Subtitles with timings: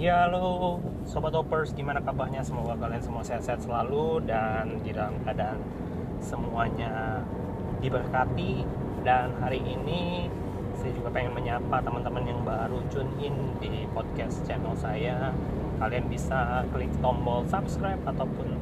[0.00, 2.40] Ya halo Sobat Hoppers gimana kabarnya?
[2.40, 5.60] Semoga kalian semua sehat-sehat selalu dan di dalam keadaan
[6.24, 7.20] semuanya
[7.84, 8.64] diberkati.
[9.04, 10.24] Dan hari ini
[10.80, 15.36] saya juga pengen menyapa teman-teman yang baru tune in di podcast channel saya.
[15.76, 18.56] Kalian bisa klik tombol subscribe ataupun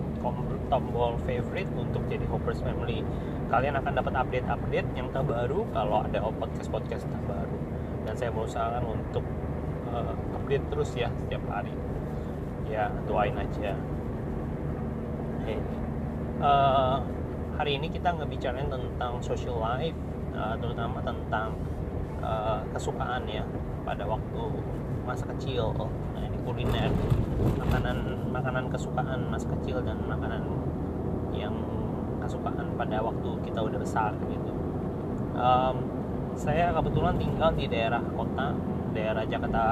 [0.67, 3.07] tombol favorite untuk jadi Hoppers Family.
[3.47, 7.55] Kalian akan dapat update-update yang terbaru kalau ada podcast-podcast terbaru.
[8.11, 9.23] Dan saya berusaha untuk
[9.95, 11.77] uh, update terus ya setiap hari.
[12.73, 13.77] Ya doain aja.
[15.45, 15.61] Hey.
[16.41, 17.05] uh,
[17.61, 19.93] hari ini kita ngebicarain tentang social life
[20.33, 21.53] uh, terutama tentang
[22.25, 23.45] uh, kesukaan ya
[23.85, 24.41] pada waktu
[25.05, 25.77] masa kecil.
[26.17, 26.89] Nah, ini kuliner.
[27.61, 30.49] Makanan makanan kesukaan masa kecil dan makanan
[31.37, 31.53] yang
[32.25, 34.53] kesukaan pada waktu kita udah besar gitu.
[35.37, 35.77] Um,
[36.41, 38.57] saya kebetulan tinggal di daerah kota
[38.97, 39.65] daerah Jakarta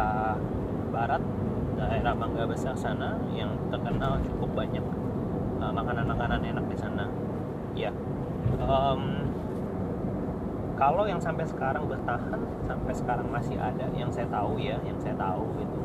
[0.97, 1.21] Barat
[1.77, 4.81] daerah Mangga Besar sana yang terkenal cukup banyak
[5.61, 7.05] uh, makanan-makanan enak di sana.
[7.77, 7.93] Ya
[8.65, 9.29] um,
[10.81, 15.13] kalau yang sampai sekarang bertahan sampai sekarang masih ada yang saya tahu ya yang saya
[15.21, 15.81] tahu itu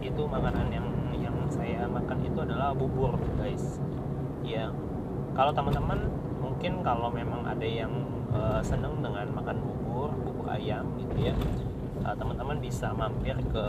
[0.00, 3.76] itu makanan yang yang saya makan itu adalah bubur guys.
[4.40, 4.72] Ya
[5.36, 6.08] kalau teman-teman
[6.40, 7.92] mungkin kalau memang ada yang
[8.32, 11.67] uh, seneng dengan makan bubur bubur ayam gitu ya uh,
[12.04, 13.66] teman-teman bisa mampir ke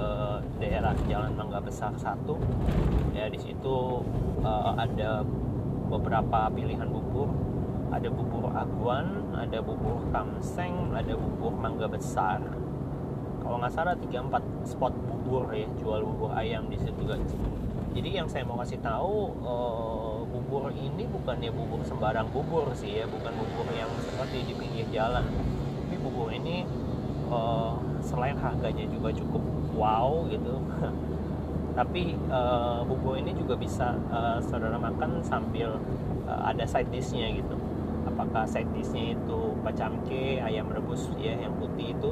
[0.61, 2.38] daerah Jalan Mangga Besar satu.
[3.13, 4.03] Ya di situ
[4.44, 5.25] uh, ada
[5.89, 7.31] beberapa pilihan bubur.
[7.89, 12.44] Ada bubur aguan ada bubur kamseng ada bubur mangga besar.
[13.39, 17.31] Kalau nggak salah 3-4 spot bubur ya jual bubur ayam di situ guys.
[17.95, 23.09] Jadi yang saya mau kasih tahu uh, bubur ini bukannya bubur sembarang bubur sih ya
[23.09, 25.25] bukan bubur yang seperti di pinggir jalan.
[25.25, 26.67] Tapi bubur ini
[27.30, 29.41] uh, selain harganya juga cukup
[29.77, 30.59] wow gitu.
[31.77, 35.79] Tapi uh, bubur ini juga bisa uh, saudara makan sambil
[36.28, 37.56] uh, ada side dishnya gitu.
[38.09, 42.12] Apakah side dishnya itu pacamke ayam rebus ya yang putih itu.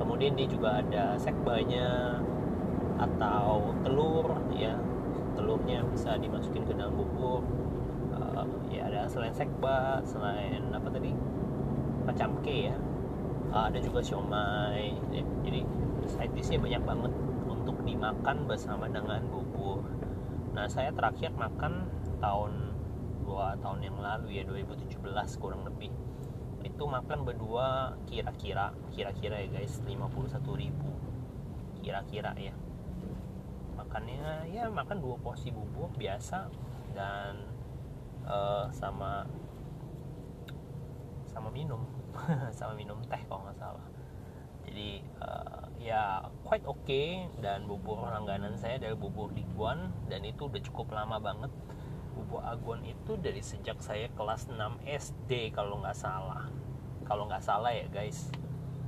[0.00, 2.18] Kemudian dia juga ada sekbanya
[2.96, 4.78] atau telur ya.
[5.36, 7.44] Telurnya bisa dimasukin ke dalam bubur
[8.16, 11.12] uh, ya ada selain sekba selain apa tadi?
[12.06, 12.76] Pacamke ya
[13.52, 14.94] ada juga siomay.
[15.14, 15.22] Ya.
[15.46, 15.60] jadi
[16.06, 17.12] side dishnya banyak banget
[17.46, 19.82] untuk dimakan bersama dengan bubur.
[20.54, 21.90] Nah saya terakhir makan
[22.22, 22.52] tahun
[23.26, 25.02] dua tahun yang lalu ya 2017
[25.42, 25.90] kurang lebih.
[26.62, 30.90] Itu makan berdua kira-kira kira-kira ya guys 51 ribu.
[31.82, 32.54] Kira-kira ya.
[33.76, 36.48] Makannya ya makan dua porsi bubur biasa
[36.94, 37.44] dan
[38.24, 39.26] uh, sama
[41.28, 41.95] sama minum
[42.58, 43.86] sama minum teh kalau nggak salah.
[44.66, 47.30] Jadi uh, ya quite okay.
[47.38, 51.52] Dan bubur langganan saya dari bubur Diguan dan itu udah cukup lama banget.
[52.16, 56.48] Bubur aguan itu dari sejak saya kelas 6 SD kalau nggak salah.
[57.06, 58.32] Kalau nggak salah ya guys.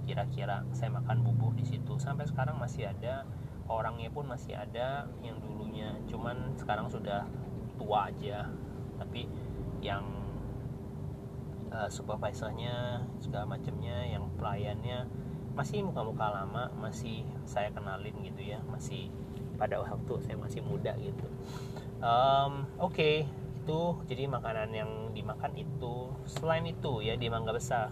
[0.09, 2.00] Kira-kira saya makan bubur di situ.
[2.00, 3.28] Sampai sekarang masih ada.
[3.69, 5.93] Orangnya pun masih ada yang dulunya.
[6.09, 7.28] Cuman sekarang sudah
[7.77, 8.49] tua aja.
[8.97, 9.28] Tapi
[9.84, 10.28] yang
[11.73, 15.09] uh, supervisornya segala macamnya yang pelayannya
[15.59, 19.11] masih muka-muka lama masih saya kenalin gitu ya masih
[19.59, 21.27] pada waktu saya masih muda gitu.
[21.99, 23.27] Um, oke okay,
[23.67, 27.91] itu jadi makanan yang dimakan itu selain itu ya di Mangga Besar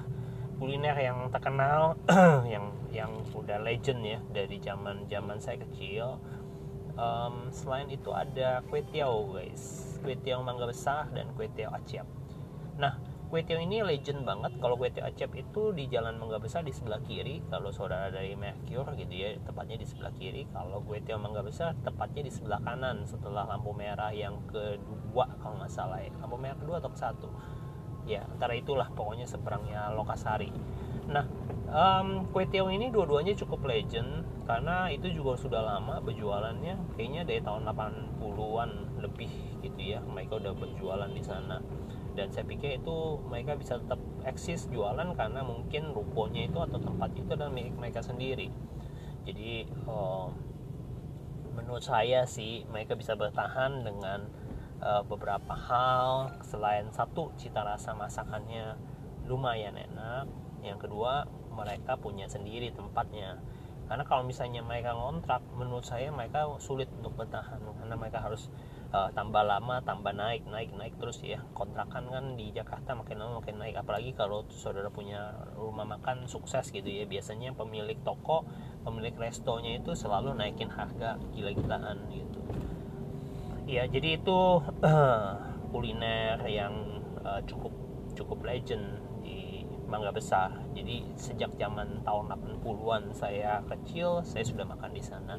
[0.57, 2.01] kuliner yang terkenal
[2.55, 6.17] yang yang udah legend ya dari zaman zaman saya kecil.
[6.97, 9.97] Um, selain itu ada kue tiao guys.
[10.01, 12.09] Kue tiao mangga besar dan kue tiao acap.
[12.81, 14.55] Nah kue tiao ini legend banget.
[14.63, 17.43] Kalau kue tiao acap itu di jalan mangga besar di sebelah kiri.
[17.51, 20.47] Kalau saudara dari Mercure gitu ya tepatnya di sebelah kiri.
[20.55, 25.59] Kalau kue tiao mangga besar tepatnya di sebelah kanan setelah lampu merah yang kedua kalau
[25.59, 26.15] nggak salah ya.
[26.23, 27.29] Lampu merah kedua atau satu.
[28.07, 30.55] Ya antara itulah pokoknya seberangnya Lokasari.
[31.11, 31.27] Nah
[31.67, 36.95] um, kue tiaw ini dua-duanya cukup legend karena itu juga sudah lama berjualannya.
[36.95, 38.71] Kayaknya dari tahun 80-an
[39.03, 39.33] lebih
[39.67, 39.99] gitu ya.
[40.07, 41.59] Mereka udah berjualan di sana
[42.17, 47.13] dan saya pikir itu mereka bisa tetap eksis jualan karena mungkin rukonya itu atau tempat
[47.13, 48.49] itu adalah milik mereka sendiri.
[49.29, 50.33] Jadi um,
[51.53, 54.27] menurut saya sih mereka bisa bertahan dengan
[54.81, 58.81] uh, beberapa hal selain satu cita rasa masakannya
[59.29, 60.27] lumayan enak.
[60.65, 63.41] Yang kedua mereka punya sendiri tempatnya.
[63.87, 67.61] Karena kalau misalnya mereka ngontrak menurut saya mereka sulit untuk bertahan.
[67.61, 68.51] Karena mereka harus
[68.93, 73.43] uh, tambah lama tambah naik naik naik terus ya kontrakan kan di Jakarta makin lama
[73.43, 78.47] makin naik apalagi kalau saudara punya rumah makan sukses gitu ya biasanya pemilik toko
[78.83, 82.41] pemilik restonya itu selalu naikin harga gila-gilaan gitu
[83.67, 85.35] ya jadi itu uh,
[85.75, 87.75] kuliner yang uh, cukup
[88.17, 89.07] cukup legend
[89.87, 90.51] Mangga Besar.
[90.75, 95.39] Jadi sejak zaman tahun 80-an saya kecil, saya sudah makan di sana.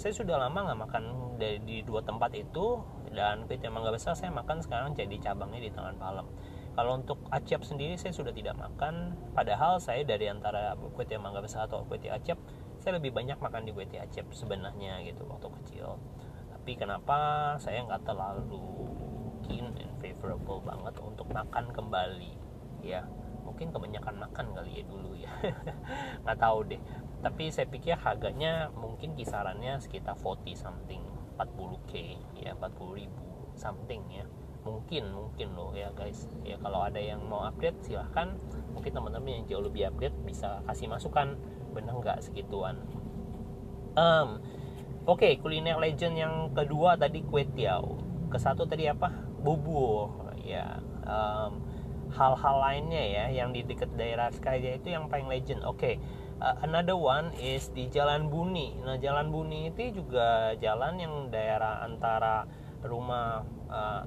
[0.00, 1.04] Saya sudah lama nggak makan
[1.36, 2.80] dari di dua tempat itu
[3.12, 6.24] dan kue Mangga Besar saya makan sekarang jadi cabangnya di Tangan Palem.
[6.72, 11.68] Kalau untuk acap sendiri saya sudah tidak makan, padahal saya dari antara kue Mangga Besar
[11.68, 12.40] atau kue acap,
[12.80, 16.00] saya lebih banyak makan di kue acap sebenarnya gitu waktu kecil.
[16.48, 17.60] Tapi kenapa?
[17.60, 18.88] Saya nggak terlalu
[19.44, 22.32] keen and favorable banget untuk makan kembali.
[22.80, 23.04] Ya
[23.44, 25.28] mungkin kebanyakan makan kali ya dulu ya.
[26.24, 26.80] Nggak tahu deh
[27.20, 31.04] tapi saya pikir harganya mungkin kisarannya sekitar 40 something
[31.36, 31.92] 40k
[32.36, 34.24] ya 40 ribu something ya.
[34.60, 36.28] Mungkin mungkin loh ya guys.
[36.44, 38.36] Ya kalau ada yang mau update silahkan.
[38.76, 41.36] Mungkin teman-teman yang jauh lebih update bisa kasih masukan.
[41.72, 42.76] Benar nggak segituan?
[43.96, 44.44] Um,
[45.08, 49.08] oke okay, kuliner legend yang kedua tadi kue tiao ke satu tadi apa?
[49.40, 50.80] Bubur ya.
[51.08, 51.64] Um,
[52.10, 55.62] hal-hal lainnya ya yang di dekat daerah Skyja itu yang paling legend.
[55.64, 55.94] Oke, okay.
[56.40, 58.74] Uh, another one is di Jalan Buni.
[58.80, 62.48] Nah, Jalan Buni itu juga jalan yang daerah antara
[62.80, 64.04] rumah uh,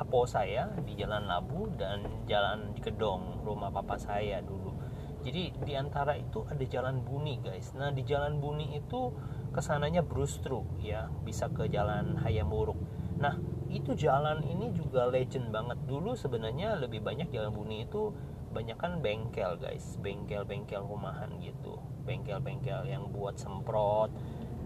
[0.00, 4.72] apo saya di Jalan Labu dan Jalan Kedong rumah papa saya dulu.
[5.20, 7.76] Jadi di antara itu ada Jalan Buni, guys.
[7.76, 9.12] Nah, di Jalan Buni itu
[9.52, 12.80] ke sananya brustru ya, bisa ke Jalan Hayamuruk.
[13.20, 13.36] Nah,
[13.70, 18.10] itu jalan ini juga legend banget dulu sebenarnya lebih banyak jalan buni itu
[18.50, 19.96] banyak kan bengkel guys.
[20.02, 21.78] Bengkel-bengkel rumahan gitu.
[22.06, 24.10] Bengkel-bengkel yang buat semprot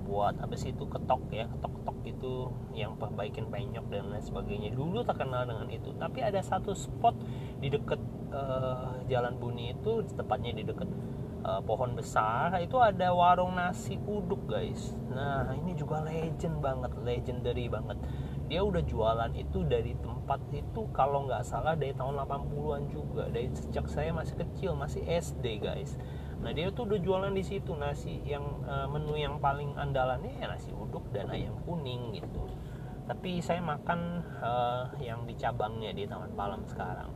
[0.05, 4.71] buat apa sih itu ketok ya ketok-ketok gitu yang perbaikin penyok dan lain sebagainya.
[4.77, 5.97] Dulu terkenal dengan itu.
[5.97, 7.17] Tapi ada satu spot
[7.59, 10.89] di deket uh, jalan buni itu tepatnya di deket
[11.45, 14.93] uh, pohon besar itu ada warung nasi uduk guys.
[15.09, 17.97] Nah ini juga legend banget legendary banget
[18.55, 23.51] dia udah jualan itu dari tempat itu kalau nggak salah dari tahun 80-an juga dari
[23.51, 25.99] sejak saya masih kecil masih SD guys.
[26.39, 30.47] Nah dia tuh udah jualan di situ nasi yang uh, menu yang paling andalannya ya
[30.47, 32.47] nasi uduk dan ayam kuning gitu.
[33.11, 37.11] Tapi saya makan uh, yang di cabangnya di Taman Palam sekarang.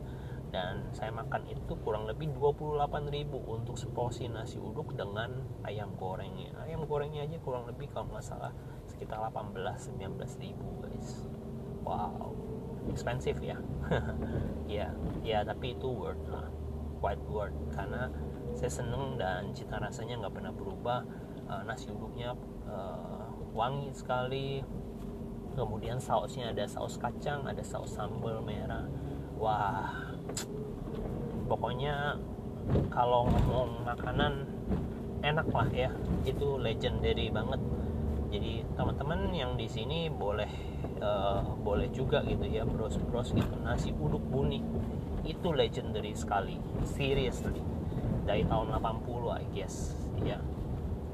[0.51, 2.89] Dan saya makan itu kurang lebih 28.000
[3.31, 6.51] untuk seporsi nasi uduk dengan ayam gorengnya.
[6.67, 8.51] Ayam gorengnya aja kurang lebih kalau nggak salah
[8.99, 11.23] sekitar 18-19 ribu guys.
[11.87, 12.35] Wow.
[12.91, 13.55] Expensive ya.
[14.69, 14.93] Ya
[15.23, 16.51] ya tapi itu worth lah.
[16.99, 17.55] Quite worth.
[17.71, 18.11] Karena
[18.51, 21.07] saya seneng dan cita rasanya nggak pernah berubah.
[21.47, 22.35] Uh, nasi uduknya
[22.67, 24.59] uh, wangi sekali.
[25.55, 28.83] Kemudian sausnya ada saus kacang ada saus sambal merah.
[29.39, 30.11] Wah.
[31.47, 32.19] Pokoknya
[32.91, 34.43] kalau ngomong makanan
[35.23, 35.89] enak lah ya.
[36.27, 37.63] Itu legendary banget
[38.29, 40.49] jadi teman-teman yang di sini boleh
[41.01, 44.61] uh, boleh juga gitu ya bros bros gitu nasi uduk buni.
[45.25, 47.61] Itu legendary sekali seriously.
[48.23, 49.97] Dari tahun 80 I guess.
[50.21, 50.37] Ya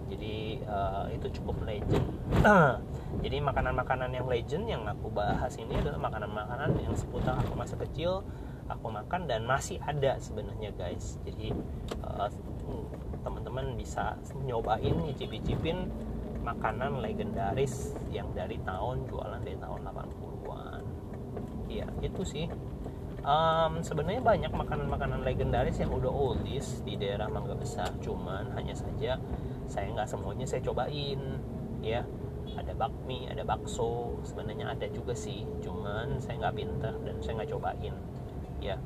[0.06, 2.06] jadi uh, itu cukup legend.
[3.26, 8.22] Jadi makanan-makanan yang legend yang aku bahas ini adalah makanan-makanan yang seputar aku masa kecil
[8.66, 11.18] aku makan dan masih ada sebenarnya guys.
[11.26, 11.54] Jadi
[12.06, 12.30] uh,
[13.26, 15.90] teman-teman bisa nyobain nyicip-nyicipin
[16.46, 20.84] makanan legendaris yang dari tahun jualan dari tahun 80-an
[21.76, 22.48] iya itu sih.
[23.26, 27.90] Um, sebenarnya banyak makanan-makanan legendaris yang udah oldies di daerah Mangga Besar.
[28.00, 29.18] Cuman hanya saja
[29.66, 31.42] saya nggak semuanya saya cobain
[31.82, 32.06] ya.
[32.56, 35.42] Ada bakmi ada bakso sebenarnya ada juga sih.
[35.66, 37.96] Cuman saya nggak pinter dan saya nggak cobain
[38.62, 38.78] ya.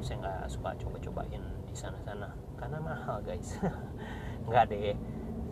[0.00, 3.58] Saya nggak suka coba-cobain di sana-sana karena mahal guys.
[4.48, 4.96] Nggak deh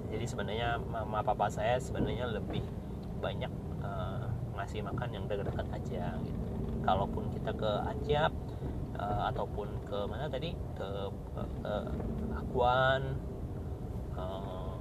[0.08, 2.64] jadi sebenarnya mama papa saya sebenarnya lebih
[3.20, 3.52] banyak
[3.84, 4.24] uh,
[4.56, 6.44] ngasih makan yang dekat-dekat aja gitu.
[6.82, 8.32] Kalaupun kita ke Acap
[8.96, 10.88] uh, ataupun ke mana tadi ke
[11.36, 13.20] uh, Akuan
[14.16, 14.80] uh,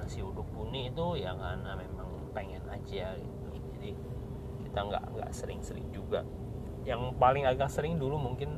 [0.00, 3.50] nasi uduk buni itu ya karena memang pengen aja gitu.
[3.76, 3.92] Jadi
[4.64, 6.24] kita nggak nggak sering-sering juga.
[6.88, 8.56] Yang paling agak sering dulu mungkin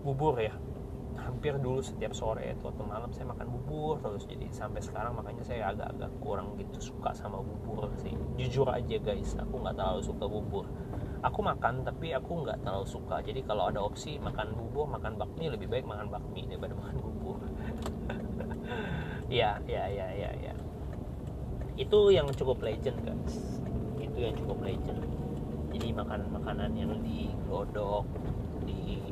[0.00, 0.54] bubur ya
[1.26, 4.24] hampir dulu setiap sore itu atau malam saya makan bubur terus.
[4.30, 8.14] Jadi sampai sekarang makanya saya agak-agak kurang gitu suka sama bubur sih.
[8.38, 10.64] Jujur aja guys aku nggak terlalu suka bubur.
[11.26, 13.18] Aku makan tapi aku nggak terlalu suka.
[13.20, 17.42] Jadi kalau ada opsi makan bubur makan bakmi lebih baik makan bakmi daripada makan bubur.
[19.26, 20.54] Ya ya ya ya ya
[21.76, 23.60] itu yang cukup legend guys.
[24.00, 25.04] Itu yang cukup legend.
[25.76, 28.08] Jadi makanan-makanan yang di Glodok
[28.64, 29.05] di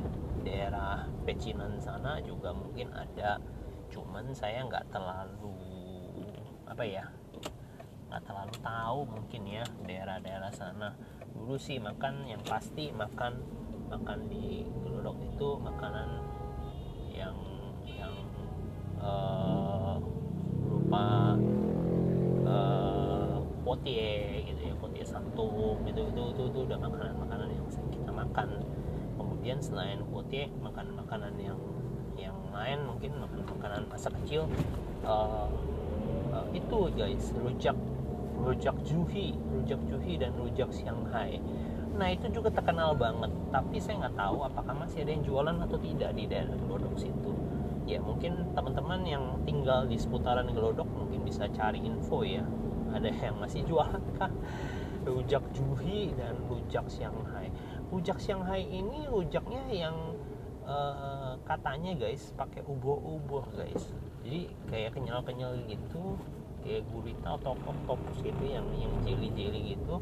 [0.44, 3.40] daerah Pecinan sana juga mungkin ada.
[3.88, 5.56] Cuman saya nggak terlalu
[6.68, 7.04] apa ya
[8.12, 10.94] nggak terlalu tahu mungkin ya daerah-daerah sana.
[11.34, 13.40] Dulu sih makan yang pasti makan
[13.88, 16.08] makan di Glodok itu makanan
[17.10, 17.36] yang
[17.88, 18.14] yang
[19.00, 19.98] uh,
[20.62, 21.34] berupa
[22.46, 26.00] uh, potie gitu ya potie santung gitu.
[26.12, 28.48] Itu itu itu udah makanan-makanan yang kita makan
[29.44, 31.60] kemudian selain potie makan makanan yang
[32.16, 34.48] yang lain mungkin makan makanan masa kecil
[35.04, 35.52] uh,
[36.32, 37.76] uh, itu guys rujak
[38.40, 41.44] rujak juhi rujak juhi dan rujak Shanghai.
[41.92, 45.76] Nah itu juga terkenal banget tapi saya nggak tahu apakah masih ada yang jualan atau
[45.76, 47.36] tidak di daerah Glodok situ.
[47.84, 52.48] Ya mungkin teman-teman yang tinggal di seputaran Glodok mungkin bisa cari info ya
[52.96, 54.32] ada yang masih jualan kah?
[55.04, 57.43] Rujak juhi dan rujak Shanghai
[57.94, 59.94] rujak Shanghai ini rujaknya yang
[60.66, 63.94] uh, katanya guys pakai ubur-ubur guys.
[64.26, 66.18] Jadi kayak kenyal-kenyal gitu
[66.66, 70.00] kayak gurita atau octopus gitu yang yang jelly-jelly gitu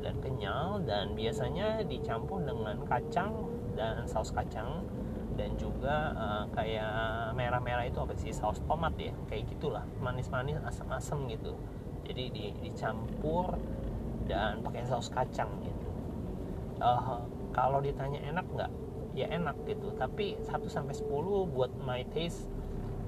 [0.00, 4.86] dan kenyal dan biasanya dicampur dengan kacang dan saus kacang
[5.34, 11.28] dan juga uh, kayak merah-merah itu apa sih saus tomat ya kayak gitulah manis-manis asam-asam
[11.28, 11.58] gitu.
[12.06, 13.58] Jadi di, dicampur
[14.30, 15.88] dan pakai saus kacang gitu.
[16.78, 17.18] Uh,
[17.54, 18.72] kalau ditanya enak nggak?
[19.14, 19.94] Ya enak gitu.
[19.94, 21.06] Tapi 1 sampai 10
[21.54, 22.50] buat my taste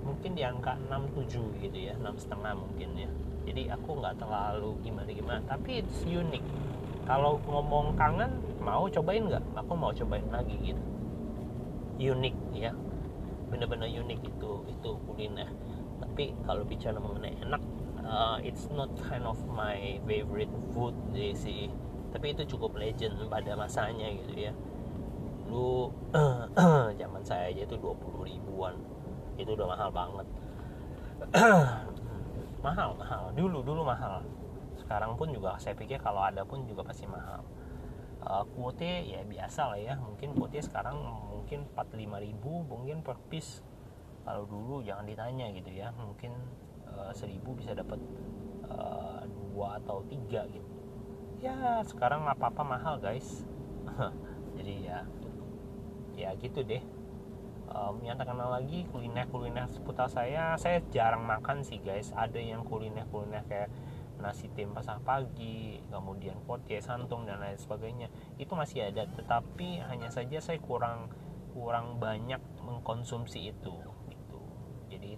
[0.06, 1.98] mungkin di angka 6 7 gitu ya.
[1.98, 3.10] 6 setengah mungkin ya.
[3.46, 6.46] Jadi aku nggak terlalu gimana gimana tapi it's unique.
[7.06, 9.44] Kalau ngomong kangen mau cobain nggak?
[9.66, 10.82] Aku mau cobain lagi gitu.
[11.98, 12.70] Unik ya.
[13.50, 15.50] Bener-bener unik itu itu kuliner.
[15.98, 17.62] Tapi kalau bicara mengenai enak
[18.06, 20.94] uh, it's not kind of my favorite food
[21.34, 21.68] sih
[22.14, 24.52] tapi itu cukup legend pada masanya gitu ya.
[25.46, 25.90] Lu
[27.00, 28.74] zaman saya aja itu 20 ribuan.
[29.38, 30.26] Itu udah mahal banget.
[32.66, 33.30] Mahal mahal.
[33.36, 34.26] Dulu dulu mahal.
[34.74, 37.44] Sekarang pun juga saya pikir kalau ada pun juga pasti mahal.
[38.26, 39.94] Uh, kuote ya biasa lah ya.
[40.02, 40.98] Mungkin kuote sekarang
[41.30, 43.62] mungkin 45 ribu mungkin per piece.
[44.26, 45.94] Kalau dulu jangan ditanya gitu ya.
[45.94, 46.34] Mungkin
[46.90, 48.02] uh, 1000 bisa dapat
[48.66, 50.75] uh, dua atau tiga gitu
[51.46, 53.46] ya sekarang apa-apa mahal guys.
[54.58, 55.06] Jadi ya
[56.18, 56.82] ya gitu deh.
[57.66, 60.58] Um, yang terkenal lagi kuliner-kuliner seputar saya.
[60.58, 62.10] Saya jarang makan sih guys.
[62.14, 63.70] Ada yang kuliner-kuliner kayak
[64.16, 68.10] nasi tim pasar pagi kemudian potie santung dan lain sebagainya.
[68.42, 71.12] Itu masih ada tetapi hanya saja saya kurang
[71.54, 73.72] kurang banyak mengkonsumsi itu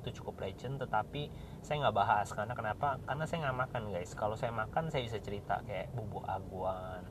[0.08, 1.28] itu cukup legend tetapi
[1.60, 2.32] saya nggak bahas.
[2.32, 2.96] Karena kenapa?
[3.04, 4.16] Karena saya nggak makan guys.
[4.16, 7.04] Kalau saya makan saya bisa cerita kayak bubuk aguan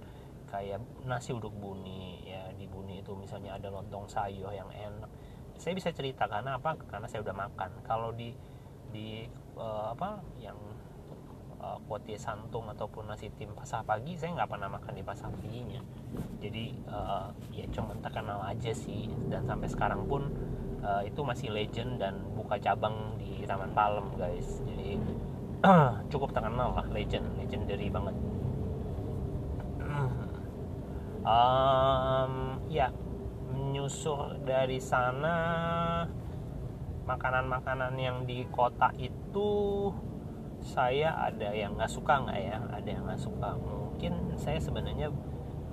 [0.47, 5.11] kayak nasi uduk buni ya di buni itu misalnya ada lontong sayur yang enak.
[5.59, 6.79] Saya bisa cerita karena apa?
[6.87, 7.71] Karena saya udah makan.
[7.83, 8.31] Kalau di
[8.87, 9.27] di
[9.59, 10.55] uh, apa yang
[11.59, 15.81] uh, kuotie santung ataupun nasi tim pasar pagi saya nggak pernah makan di pasar paginya.
[16.39, 19.11] Jadi uh, ya cuma terkenal aja sih.
[19.27, 20.31] Dan sampai sekarang pun
[20.83, 24.61] uh, itu masih legend dan buka cabang di Taman Palem guys.
[24.65, 24.99] Jadi
[26.11, 28.15] cukup terkenal lah legend legendary banget.
[31.27, 32.87] Um, ya
[33.51, 35.35] menyusul dari sana
[37.03, 39.91] makanan-makanan yang di kota itu
[40.63, 42.57] saya ada yang nggak suka nggak ya?
[42.71, 43.59] Ada yang nggak suka.
[43.59, 45.11] Mungkin saya sebenarnya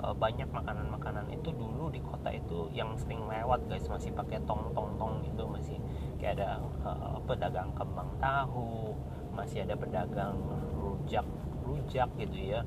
[0.04, 3.88] Eh, banyak makanan-makanan itu dulu di kota itu yang sering lewat guys.
[3.88, 5.80] Masih pakai tong tong tong gitu masih
[6.20, 8.92] kayak ada uh, pedagang kembang tahu
[9.32, 10.36] masih ada pedagang
[10.76, 11.24] rujak
[11.64, 12.60] rujak gitu ya.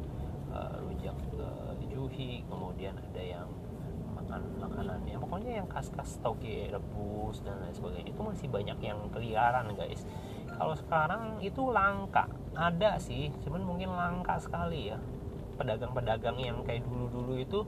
[0.49, 3.49] Uh, rujak uh, juhi kemudian ada yang
[4.17, 8.17] makan makanan yang pokoknya yang khas-khas toge rebus dan lain sebagainya.
[8.17, 10.01] Itu masih banyak yang keliaran guys.
[10.57, 12.25] Kalau sekarang itu langka.
[12.57, 14.97] Ada sih cuman mungkin langka sekali ya
[15.57, 17.65] pedagang-pedagang yang kayak dulu-dulu itu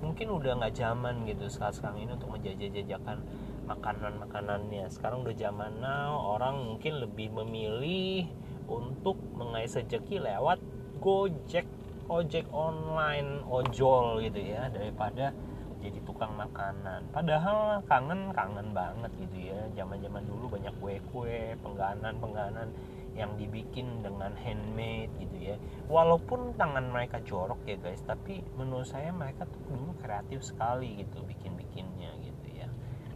[0.00, 1.46] mungkin udah nggak zaman gitu.
[1.52, 3.22] Saat sekarang ini untuk menjajah-jajakan
[3.66, 4.86] makanan-makanannya.
[4.88, 8.26] Sekarang udah zaman now orang mungkin lebih memilih
[8.66, 10.58] untuk mengais rezeki lewat
[10.98, 11.66] gojek
[12.06, 15.34] ojek online ojol gitu ya daripada
[15.82, 17.04] jadi tukang makanan.
[17.10, 19.60] Padahal kangen kangen banget gitu ya.
[19.74, 22.70] Zaman zaman dulu banyak kue kue pengganan pengganan
[23.16, 25.56] yang dibikin dengan handmade gitu ya.
[25.88, 31.24] Walaupun tangan mereka jorok ya guys tapi menurut saya mereka tuh dulu kreatif sekali gitu
[31.24, 32.68] bikin bikinnya gitu ya.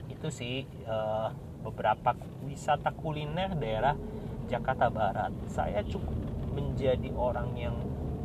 [0.09, 1.31] Itu sih uh,
[1.61, 2.17] beberapa
[2.49, 3.95] wisata kuliner daerah
[4.49, 5.31] Jakarta Barat.
[5.47, 6.17] Saya cukup
[6.57, 7.77] menjadi orang yang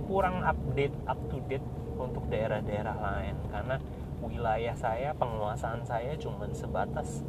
[0.07, 1.65] kurang update up to date
[1.99, 3.35] untuk daerah-daerah lain.
[3.51, 3.77] Karena
[4.23, 7.21] wilayah saya penguasaan saya cuma sebatas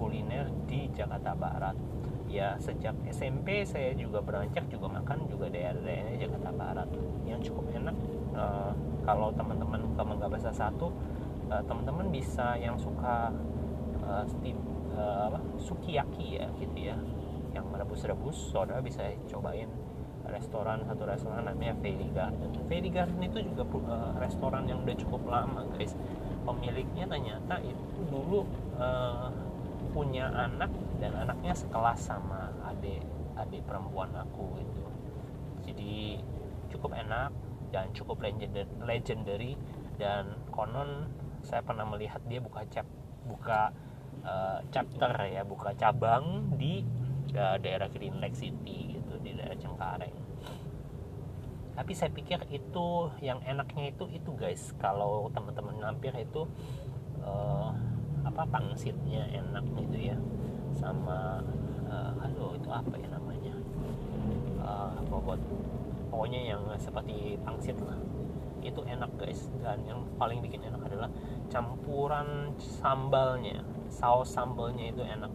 [0.00, 1.76] kuliner di Jakarta Barat
[2.30, 6.88] ya sejak SMP saya juga beranjak juga makan juga daerah-daerah Jakarta Barat.
[7.26, 7.96] Yang cukup enak
[8.38, 8.72] uh,
[9.02, 10.94] kalau teman-teman ke Mangga Besar satu
[11.50, 13.34] uh, teman-teman bisa yang suka
[14.06, 14.56] uh, steam
[14.94, 16.96] uh, apa sukiyaki ya gitu ya.
[17.50, 19.66] Yang merebus-rebus saudara bisa cobain
[20.30, 22.54] restoran satu restoran namanya Fairy Garden.
[22.70, 25.98] Fairy Garden itu juga uh, restoran yang udah cukup lama guys.
[26.46, 28.46] Pemiliknya ternyata itu dulu
[28.78, 29.28] uh,
[29.90, 33.00] punya anak dan anaknya sekelas sama adik
[33.40, 34.84] adik perempuan aku itu.
[35.64, 36.20] Jadi
[36.68, 37.32] cukup enak
[37.72, 38.20] dan cukup
[38.84, 39.56] legendary.
[39.96, 41.08] Dan konon
[41.40, 42.84] saya pernah melihat dia buka cap
[43.24, 43.72] buka
[44.24, 46.84] uh, chapter ya buka cabang di
[47.36, 50.16] uh, daerah Green Lake City gitu di daerah Cengkareng.
[51.76, 54.76] Tapi saya pikir itu yang enaknya itu itu guys.
[54.76, 56.44] Kalau teman-teman mampir itu
[57.24, 57.72] uh,
[58.20, 60.16] apa pangsitnya enak gitu ya
[60.80, 61.44] sama
[61.92, 63.54] uh, aduh itu apa ya namanya?
[64.60, 65.40] Uh, bobot
[66.08, 68.00] pokoknya yang seperti pangsit lah.
[68.64, 69.52] Itu enak guys.
[69.60, 71.12] Dan yang paling bikin enak adalah
[71.52, 73.60] campuran sambalnya.
[73.92, 75.32] Saus sambalnya itu enak.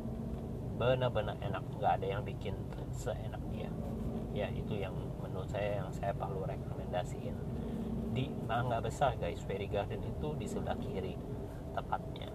[0.82, 1.64] Benar-benar enak.
[1.78, 2.58] Nggak ada yang bikin
[2.90, 3.70] seenak dia.
[4.34, 7.38] Ya itu yang menurut saya yang saya perlu rekomendasiin.
[8.16, 11.16] Di Mangga Besar guys Ferry Garden itu di sebelah kiri
[11.78, 12.34] tepatnya.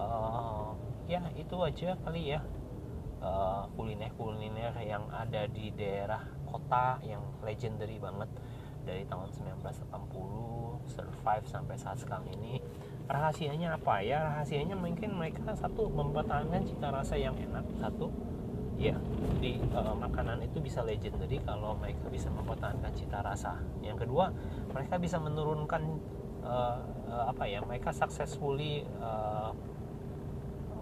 [0.00, 0.69] Uh,
[1.10, 2.40] ya itu aja kali ya.
[3.20, 8.32] Uh, kuliner-kuliner yang ada di daerah kota yang legendary banget
[8.88, 12.62] dari tahun 1980 survive sampai saat sekarang ini.
[13.10, 14.24] Rahasianya apa ya?
[14.24, 17.66] Rahasianya mungkin mereka satu mempertahankan cita rasa yang enak.
[17.76, 18.08] Satu
[18.80, 18.96] ya
[19.44, 23.60] di uh, makanan itu bisa legendary kalau mereka bisa mempertahankan cita rasa.
[23.84, 24.32] Yang kedua
[24.72, 25.82] mereka bisa menurunkan
[26.40, 29.52] uh, uh, apa ya mereka successfully uh,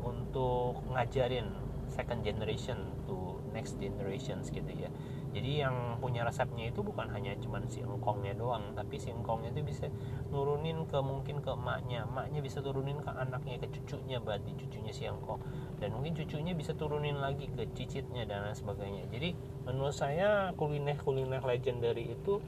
[0.03, 1.51] untuk ngajarin
[1.89, 2.79] second generation
[3.09, 4.93] to next generations gitu ya.
[5.29, 9.61] Jadi yang punya resepnya itu bukan hanya cuman si engkongnya doang tapi si engkongnya itu
[9.65, 9.87] bisa
[10.33, 12.09] nurunin ke mungkin ke emaknya.
[12.09, 15.41] Emaknya bisa turunin ke anaknya ke cucunya berarti cucunya si engkong
[15.81, 19.05] dan mungkin cucunya bisa turunin lagi ke cicitnya dan lain sebagainya.
[19.11, 19.35] Jadi
[19.69, 22.41] menurut saya kuliner-kuliner legendary itu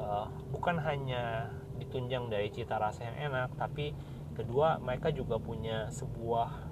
[0.00, 3.92] uh, bukan hanya ditunjang dari cita rasa yang enak tapi
[4.32, 6.65] kedua mereka juga punya sebuah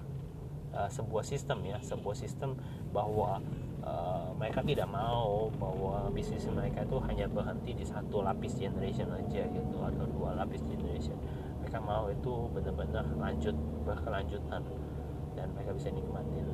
[0.75, 2.59] uh, sebuah sistem ya sebuah sistem
[2.91, 3.39] bahwa
[3.87, 9.47] uh, mereka tidak mau bahwa bisnis mereka itu hanya berhenti di satu lapis generation aja
[9.49, 11.17] gitu atau dua lapis generation.
[11.63, 13.57] Mereka mau itu benar-benar lanjut
[13.87, 14.63] berkelanjutan
[15.39, 16.47] dan mereka bisa nikmatin.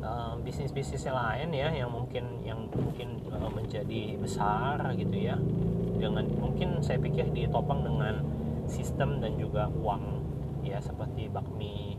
[0.00, 5.36] Uh, bisnis-bisnis lain ya yang mungkin yang mungkin uh, menjadi besar gitu ya.
[6.00, 8.24] Dengan mungkin saya pikir ditopang dengan
[8.64, 10.24] sistem dan juga uang
[10.64, 11.89] ya seperti bakmi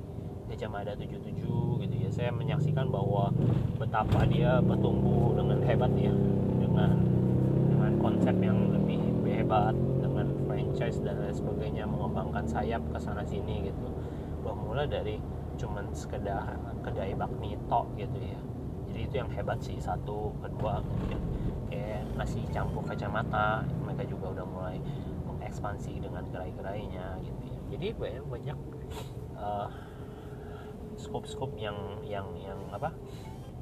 [0.52, 1.32] Gajah Mada 77
[1.80, 2.10] gitu ya.
[2.12, 3.32] Saya menyaksikan bahwa
[3.80, 6.12] betapa dia bertumbuh dengan hebat ya.
[6.60, 7.00] Dengan
[7.72, 9.00] dengan konsep yang lebih
[9.32, 9.72] hebat
[10.04, 13.88] dengan franchise dan lain sebagainya mengembangkan sayap ke sana sini gitu.
[14.44, 15.24] Bermula dari
[15.56, 18.40] cuman sekedar kedai bakmi tok gitu ya.
[18.92, 20.36] Jadi itu yang hebat sih satu.
[20.44, 21.16] Kedua mungkin
[21.72, 24.78] kayak nasi campur kacamata mereka juga udah mulai
[25.32, 27.60] mengekspansi dengan gerai-gerainya gitu ya.
[27.72, 28.58] Jadi banyak banyak
[29.40, 29.72] uh,
[31.02, 32.94] skop-skop yang yang yang apa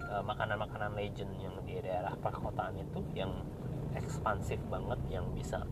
[0.03, 3.31] eh, makanan-makanan legend yang di daerah perkotaan itu yang
[3.95, 5.65] ekspansif banget yang bisa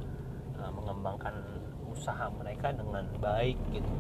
[0.58, 1.34] uh, mengembangkan
[1.88, 3.92] usaha mereka dengan baik gitu.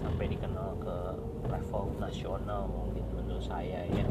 [0.00, 0.96] Sampai dikenal ke
[1.50, 4.04] level nasional mungkin menurut saya ya.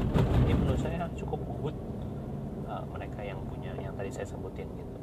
[0.48, 1.78] Ini menurut saya cukup good
[2.68, 4.98] uh, mereka yang punya yang tadi saya sebutin gitu.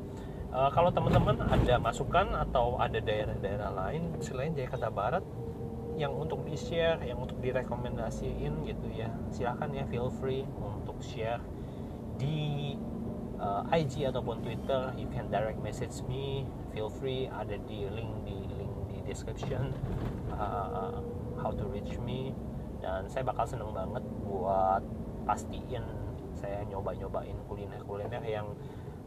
[0.56, 5.24] Uh, kalau teman-teman ada masukan atau ada daerah-daerah lain selain Jakarta Barat
[5.96, 9.08] yang untuk di share yang untuk direkomendasiin gitu ya.
[9.32, 11.40] Silahkan ya feel free untuk share
[12.20, 12.76] di
[13.40, 14.92] uh, IG ataupun Twitter.
[15.00, 16.44] You can direct message me.
[16.76, 19.72] Feel free ada di link di link di description.
[20.32, 21.00] Uh,
[21.40, 22.36] how to reach me.
[22.84, 24.84] Dan saya bakal seneng banget buat
[25.24, 25.82] pastiin
[26.36, 28.52] saya nyoba-nyobain kuliner-kuliner yang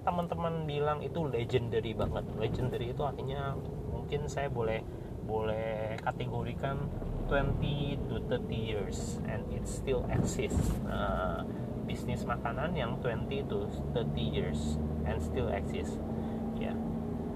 [0.01, 2.25] teman-teman bilang itu legendary banget.
[2.41, 3.53] Legendary itu artinya
[3.93, 4.81] mungkin saya boleh
[5.29, 6.89] boleh kategorikan
[7.29, 10.73] 20 to 30 years and it still exists.
[10.89, 11.45] Uh,
[11.85, 16.01] bisnis makanan yang 20 to 30 years and still exists.
[16.57, 16.73] Ya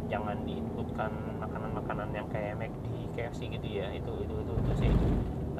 [0.10, 3.94] jangan diikutkan makanan-makanan yang kayak McD, KFC gitu ya.
[3.94, 4.92] Itu itu itu, itu sih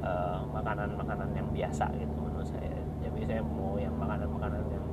[0.02, 2.74] uh, makanan-makanan uh, yang biasa gitu menurut saya.
[3.06, 4.86] Jadi saya mau yang makanan-makanan yang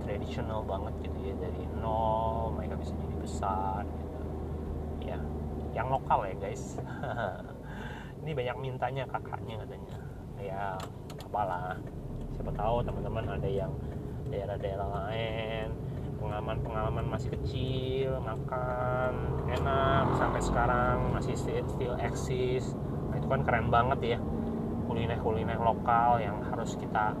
[0.00, 1.34] tradisional banget gitu ya.
[1.36, 4.05] Dari nol mereka bisa jadi besar gitu.
[5.76, 6.80] Ya yang lokal ya guys.
[8.24, 9.96] Ini banyak mintanya kakaknya katanya.
[10.40, 10.80] Ya
[11.20, 11.76] apalah
[12.32, 13.72] siapa tahu teman-teman ada yang
[14.32, 15.68] daerah-daerah lain
[16.16, 19.12] pengalaman-pengalaman masih kecil makan
[19.52, 22.72] enak sampai sekarang masih still, eksis
[23.12, 24.18] nah, itu kan keren banget ya
[24.88, 27.12] kuliner-kuliner lokal yang harus kita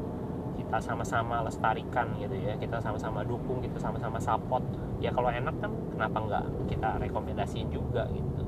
[0.56, 2.56] kita sama-sama lestarikan gitu ya.
[2.56, 4.64] Kita sama-sama dukung kita sama-sama support.
[4.98, 8.45] Ya kalau enak kan kenapa nggak kita rekomendasiin juga gitu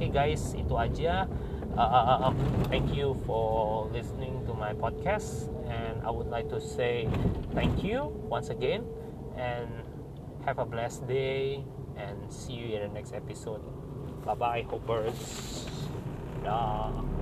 [0.00, 1.28] okay, guys itu aja
[1.76, 2.34] uh, uh, uh,
[2.72, 7.04] thank you for listening to my podcast and I would like to say
[7.52, 8.88] thank you once again
[9.36, 9.68] and
[10.48, 11.60] have a blessed day
[12.00, 13.60] and see you in the next episode.
[14.24, 15.68] Bye bye, Hopers.
[16.40, 17.19] Dah.